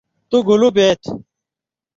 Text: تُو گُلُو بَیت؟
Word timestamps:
تُو 0.29 0.37
گُلُو 0.47 0.69
بَیت؟ 0.75 1.01